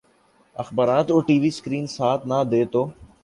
[0.55, 2.81] اخبارات اور T V screen ساتھ نہ دے تو